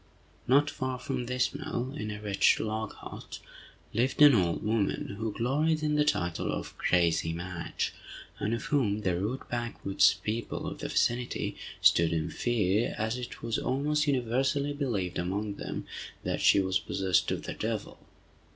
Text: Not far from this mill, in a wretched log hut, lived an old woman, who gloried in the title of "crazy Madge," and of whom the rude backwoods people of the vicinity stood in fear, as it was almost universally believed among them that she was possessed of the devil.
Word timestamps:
Not 0.47 0.71
far 0.71 0.97
from 0.97 1.27
this 1.27 1.53
mill, 1.53 1.93
in 1.95 2.09
a 2.09 2.19
wretched 2.19 2.59
log 2.65 2.93
hut, 2.93 3.37
lived 3.93 4.19
an 4.23 4.33
old 4.33 4.63
woman, 4.63 5.09
who 5.19 5.31
gloried 5.31 5.83
in 5.83 5.93
the 5.93 6.03
title 6.03 6.51
of 6.51 6.75
"crazy 6.79 7.33
Madge," 7.33 7.93
and 8.39 8.51
of 8.55 8.63
whom 8.63 9.01
the 9.01 9.15
rude 9.15 9.47
backwoods 9.47 10.15
people 10.23 10.65
of 10.65 10.79
the 10.79 10.87
vicinity 10.87 11.55
stood 11.81 12.13
in 12.13 12.31
fear, 12.31 12.95
as 12.97 13.15
it 13.19 13.43
was 13.43 13.59
almost 13.59 14.07
universally 14.07 14.73
believed 14.73 15.19
among 15.19 15.57
them 15.57 15.85
that 16.23 16.41
she 16.41 16.59
was 16.59 16.79
possessed 16.79 17.29
of 17.29 17.43
the 17.43 17.53
devil. 17.53 17.99